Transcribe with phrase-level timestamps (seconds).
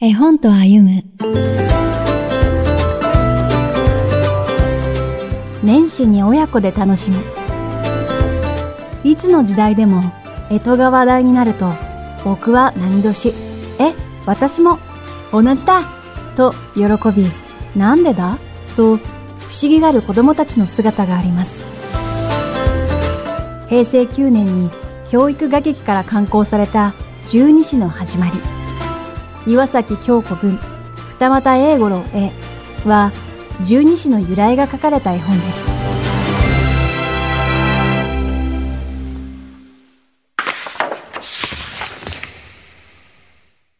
[0.00, 1.02] 絵本と歩む。
[5.64, 7.16] 年始に親子で楽しむ。
[9.02, 10.02] いつの時代でも
[10.50, 11.72] 干支が話題になると
[12.24, 13.34] 僕は何年。
[13.80, 13.92] え
[14.24, 14.78] 私も
[15.32, 15.82] 同じだ。
[16.36, 17.26] と喜び
[17.74, 18.38] なんでだ？
[18.76, 19.02] と不思
[19.62, 21.64] 議がる子供たちの姿があります。
[23.68, 24.70] 平成9年に
[25.10, 26.94] 教育画劇から刊行された
[27.26, 28.57] 十二支の始まり。
[29.48, 30.58] 岩崎京子文
[31.18, 32.32] 二俣英五郎絵
[32.86, 33.12] は
[33.64, 35.66] 十二支の由来が書かれた絵本です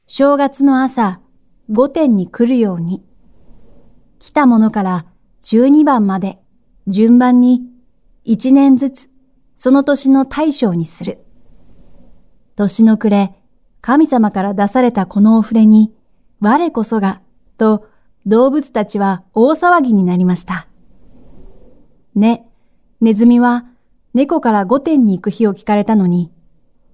[0.06, 1.20] 正月の朝、
[1.70, 3.04] 御殿に来るように、
[4.18, 5.06] 来たものから
[5.42, 6.38] 12番まで
[6.88, 7.60] 順番に
[8.26, 9.10] 1年ずつ
[9.54, 11.18] その年の大将にする。
[12.56, 13.37] 年の暮れ、
[13.88, 15.94] 神様から出されたこのお触れに、
[16.40, 17.22] 我こそが、
[17.56, 17.86] と
[18.26, 20.68] 動物たちは大騒ぎになりました。
[22.14, 22.46] ね、
[23.00, 23.64] ネズミは
[24.12, 26.30] 猫から御殿に行く日を聞かれたのに、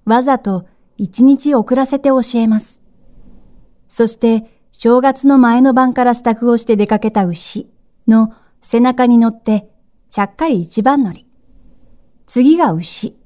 [0.04, 2.80] わざと一日遅らせて教えます。
[3.88, 7.68] そして正月の前の晩から支度をして出かけた牛
[8.06, 9.68] の背中に乗って
[10.10, 11.26] ちゃっかり一番乗り。
[12.26, 13.18] 次が牛。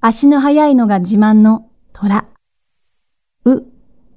[0.00, 2.33] 足の速いのが自慢の虎。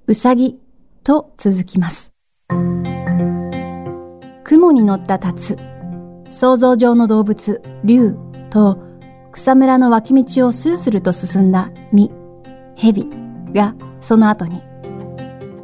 [0.07, 0.57] う、さぎ
[1.03, 2.13] と続きます。
[4.45, 5.57] 雲に乗った竜、
[6.29, 8.15] 想像上の動物、竜
[8.49, 8.79] と
[9.33, 12.11] 草むらの脇道をスースルと進んだ実、
[12.75, 13.09] 蛇
[13.53, 14.61] がその後に。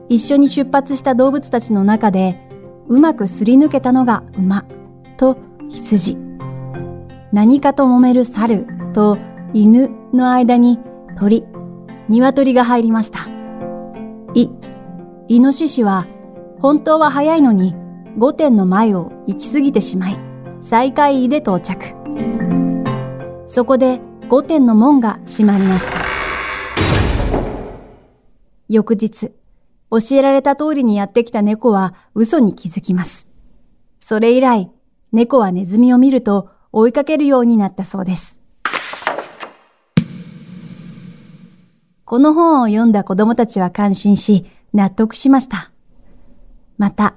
[0.09, 2.38] 一緒に出発した動物たちの中で
[2.88, 4.66] うまくすり抜けたのが馬
[5.16, 5.38] と
[5.69, 6.17] 羊。
[7.31, 9.17] 何かと揉める猿と
[9.53, 10.80] 犬の間に
[11.17, 11.45] 鳥、
[12.09, 13.33] 鶏が入りました。
[14.34, 14.50] い、
[15.28, 16.08] イノシシは
[16.59, 17.76] 本当は早いのに
[18.17, 20.17] 御殿の前を行き過ぎてしまい、
[20.62, 21.95] 最下位で到着。
[23.47, 25.94] そこで御殿の門が閉まりました。
[28.69, 29.31] 翌日、
[29.91, 33.30] 教えられた通りにやってきた猫は嘘に気づきます。
[34.00, 34.72] それ以来、
[35.12, 38.43] 猫はネズミを見ると追いかけるようになったそうです。
[42.06, 45.72] この本を読んだ子供たちは感心し、納得しました。
[46.78, 47.16] また、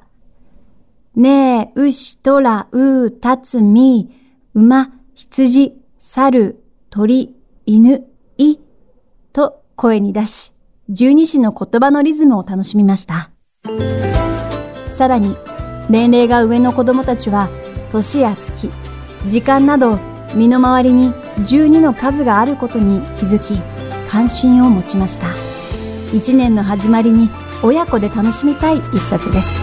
[1.17, 4.11] ねえ、牛、とら、う、たつ、み、
[4.55, 8.07] 馬、羊、猿、鳥、犬、
[8.39, 8.59] い、
[9.33, 10.53] と声に出し、
[10.89, 13.31] 十二支の言葉のリズムを楽しみました。
[14.91, 15.37] さらに、
[15.89, 17.49] 年齢が上の子供たちは、
[17.91, 18.71] 年や月、
[19.27, 19.99] 時間など、
[20.35, 23.76] 身の回りに12の数があることに気づき、
[24.17, 25.27] 関心を持ちました。
[26.11, 27.29] 一年の始まりに
[27.63, 29.61] 親子で楽しみたい一冊です。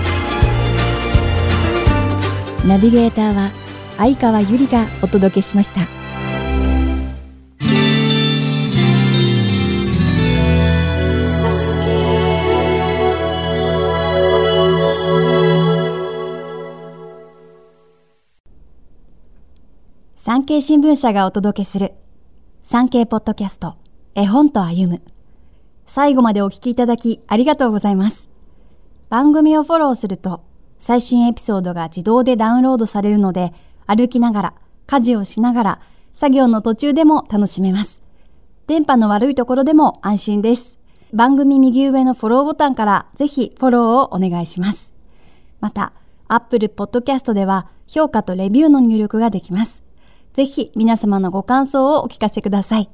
[2.68, 3.50] ナビゲーターは
[3.98, 5.82] 相川ゆりがお届けしました。
[20.16, 21.94] 産経新聞社がお届けする
[22.62, 23.83] 産経ポッドキャスト
[24.16, 25.02] 絵本と歩む
[25.86, 28.30] 最後までお聞きいただきありがとうございます。
[29.10, 30.44] 番組をフォローすると
[30.84, 33.54] 最新エピソードが自動でダウンロードされるので、
[33.88, 34.54] 歩きながら、
[34.86, 35.82] 家事をしながら、
[36.14, 38.04] 作業の途中でも楽しめます。
[38.68, 40.78] 電波の悪いところでも安心です。
[41.14, 44.92] 番組右上のフォローボタンからぜひフォローをお願いします。
[45.62, 45.94] また、
[46.28, 49.84] Apple Podcast では評価とレビューの入力ができます。
[50.34, 52.90] ぜひ皆様のご感想をお聞かせください。